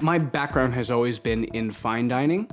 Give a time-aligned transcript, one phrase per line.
[0.00, 2.50] My background has always been in fine dining.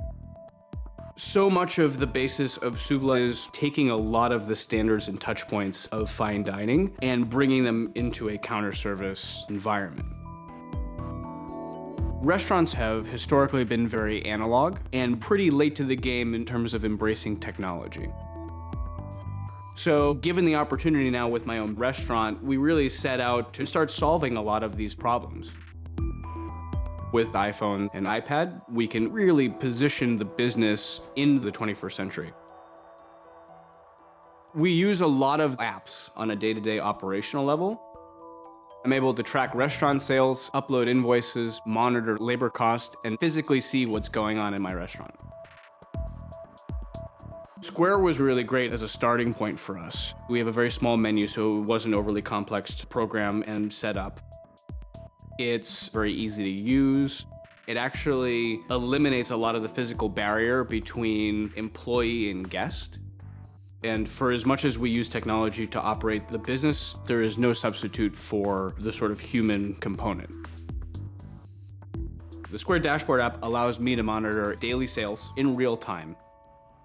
[1.16, 5.20] So much of the basis of Souvla is taking a lot of the standards and
[5.20, 10.08] touch points of fine dining and bringing them into a counter service environment.
[12.24, 16.86] Restaurants have historically been very analog and pretty late to the game in terms of
[16.86, 18.10] embracing technology.
[19.76, 23.90] So, given the opportunity now with my own restaurant, we really set out to start
[23.90, 25.50] solving a lot of these problems.
[27.14, 32.32] With iPhone and iPad, we can really position the business in the 21st century.
[34.52, 37.80] We use a lot of apps on a day to day operational level.
[38.84, 44.08] I'm able to track restaurant sales, upload invoices, monitor labor cost, and physically see what's
[44.08, 45.14] going on in my restaurant.
[47.60, 50.14] Square was really great as a starting point for us.
[50.28, 53.96] We have a very small menu, so it wasn't overly complex to program and set
[53.96, 54.20] up.
[55.38, 57.26] It's very easy to use.
[57.66, 62.98] It actually eliminates a lot of the physical barrier between employee and guest.
[63.82, 67.52] And for as much as we use technology to operate the business, there is no
[67.52, 70.30] substitute for the sort of human component.
[72.50, 76.14] The Square Dashboard app allows me to monitor daily sales in real time.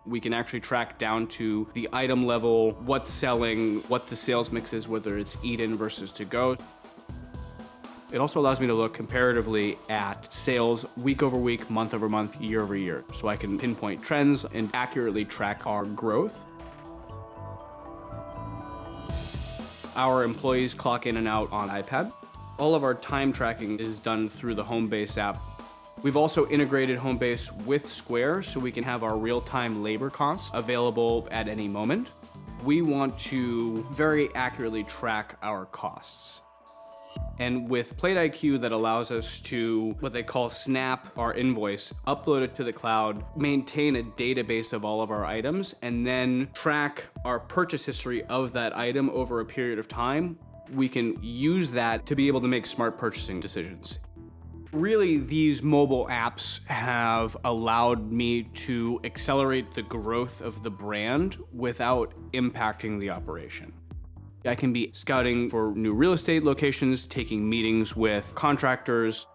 [0.07, 4.73] We can actually track down to the item level, what's selling, what the sales mix
[4.73, 6.57] is, whether it's eat in versus to go.
[8.11, 12.41] It also allows me to look comparatively at sales week over week, month over month,
[12.41, 16.43] year over year, so I can pinpoint trends and accurately track our growth.
[19.95, 22.11] Our employees clock in and out on iPad.
[22.57, 25.37] All of our time tracking is done through the Homebase app.
[26.01, 30.49] We've also integrated Homebase with Square so we can have our real time labor costs
[30.53, 32.09] available at any moment.
[32.63, 36.41] We want to very accurately track our costs.
[37.39, 42.43] And with Plate IQ, that allows us to what they call snap our invoice, upload
[42.43, 47.05] it to the cloud, maintain a database of all of our items, and then track
[47.23, 50.37] our purchase history of that item over a period of time.
[50.73, 53.99] We can use that to be able to make smart purchasing decisions.
[54.73, 62.13] Really, these mobile apps have allowed me to accelerate the growth of the brand without
[62.33, 63.73] impacting the operation.
[64.45, 69.27] I can be scouting for new real estate locations, taking meetings with contractors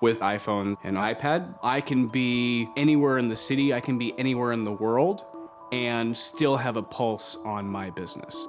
[0.00, 1.58] with iPhone and iPad.
[1.62, 5.24] I can be anywhere in the city, I can be anywhere in the world,
[5.72, 8.48] and still have a pulse on my business.